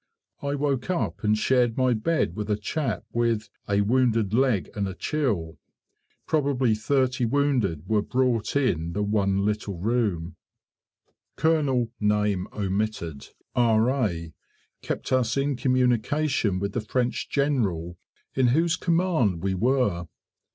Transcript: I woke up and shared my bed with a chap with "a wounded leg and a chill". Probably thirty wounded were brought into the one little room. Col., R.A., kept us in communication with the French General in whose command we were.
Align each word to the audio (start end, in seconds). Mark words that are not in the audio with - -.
I 0.41 0.55
woke 0.55 0.89
up 0.89 1.23
and 1.23 1.37
shared 1.37 1.77
my 1.77 1.93
bed 1.93 2.35
with 2.35 2.49
a 2.49 2.57
chap 2.57 3.03
with 3.13 3.49
"a 3.69 3.81
wounded 3.81 4.33
leg 4.33 4.71
and 4.75 4.87
a 4.87 4.95
chill". 4.95 5.59
Probably 6.25 6.73
thirty 6.73 7.23
wounded 7.25 7.87
were 7.87 8.01
brought 8.01 8.55
into 8.55 8.93
the 8.93 9.03
one 9.03 9.45
little 9.45 9.77
room. 9.77 10.37
Col., 11.35 11.69
R.A., 13.55 14.33
kept 14.81 15.11
us 15.11 15.37
in 15.37 15.55
communication 15.55 16.57
with 16.57 16.71
the 16.73 16.81
French 16.81 17.29
General 17.29 17.95
in 18.33 18.47
whose 18.47 18.75
command 18.77 19.43
we 19.43 19.53
were. 19.53 20.07